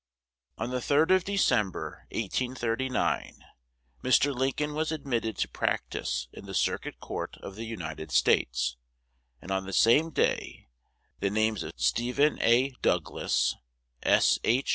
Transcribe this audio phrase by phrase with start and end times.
[0.57, 3.45] On the 3d of December, 1839,
[4.03, 4.33] Mr.
[4.35, 8.77] Lincoln was admitted to practice in the Circuit Court of the United States;
[9.43, 10.69] and on the same day
[11.19, 12.71] the names of Stephen A.
[12.81, 13.55] Douglas,
[14.01, 14.39] S.
[14.43, 14.69] H.